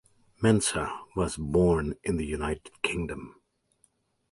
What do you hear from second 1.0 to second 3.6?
was born in the United Kingdom.